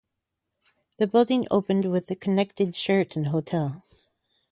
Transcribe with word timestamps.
The 0.97 1.05
building 1.05 1.45
opened 1.51 1.91
with 1.91 2.09
a 2.09 2.15
connected 2.15 2.73
Sheraton 2.75 3.25
hotel. 3.25 3.83